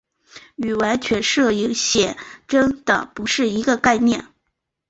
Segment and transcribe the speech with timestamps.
[0.55, 2.17] 与完全摄影写
[2.47, 4.25] 真的不是一个概念。